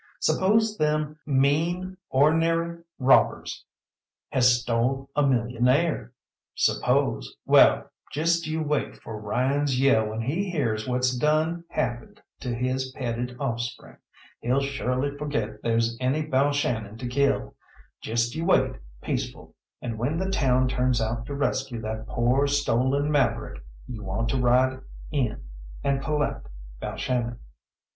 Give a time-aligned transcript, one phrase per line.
[0.19, 3.63] Suppose them mean, or'nary robbers
[4.31, 6.11] has stole a millionaire?
[6.55, 12.51] Suppose well, just you wait for Ryan's yell when he hears what's done happened to
[12.51, 13.97] his petted offspring.
[14.39, 17.53] He'll surely forget there's any Balshannon to kill.
[18.01, 18.71] Just you wait
[19.03, 24.29] peaceful, and when the town turns out to rescue that poor stolen maverick you want
[24.29, 24.81] to ride
[25.11, 25.43] in
[25.83, 26.47] and collect
[26.81, 27.37] Balshannon."